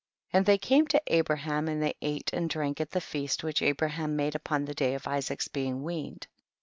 7. 0.31 0.39
And 0.39 0.45
they 0.47 0.57
came 0.57 0.87
to 0.87 1.01
Abraham, 1.05 1.67
and 1.67 1.79
they 1.79 1.93
ate 2.01 2.33
and 2.33 2.49
drank 2.49 2.81
at 2.81 2.89
the 2.89 2.99
feast 2.99 3.43
which 3.43 3.61
Abraham 3.61 4.15
made 4.15 4.33
upon 4.33 4.65
the 4.65 4.73
day 4.73 4.95
of 4.95 5.05
Isaac's 5.07 5.47
being 5.47 5.83
weaned. 5.83 6.25